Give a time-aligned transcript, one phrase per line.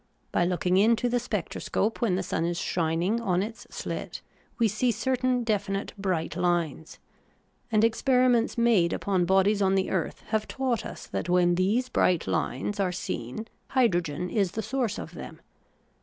[0.31, 4.21] By looking into the spectroscope when the sun is shining on its sht,
[4.57, 6.97] we see certain definite bright hues:
[7.71, 12.23] and experiments made upon bodies on the earth have taught us that when these bright
[12.25, 15.39] hnes are seen hydrogen is the source of them.